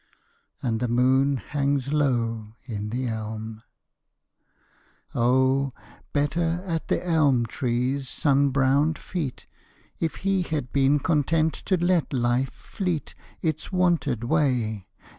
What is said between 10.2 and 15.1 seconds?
he had been content to let life fleet Its wonted way!